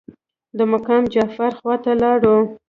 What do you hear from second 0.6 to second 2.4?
مقام جعفر خواته لاړو.